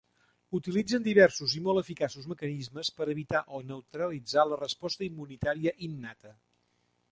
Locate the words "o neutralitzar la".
3.59-4.61